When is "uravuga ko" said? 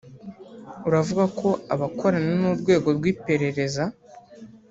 0.87-1.49